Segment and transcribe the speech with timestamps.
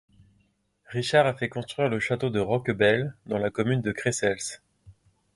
[0.89, 4.57] Richard a fait construire le château de Roquebelles dans la commune de Creissels.